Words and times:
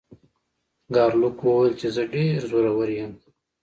ګارلوک 0.95 1.37
وویل 1.43 1.73
چې 1.79 1.87
زه 1.95 2.03
ډیر 2.13 2.39
زورور 2.49 2.89
یم. 2.97 3.11